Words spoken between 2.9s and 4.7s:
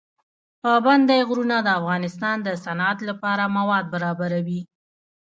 لپاره مواد برابروي.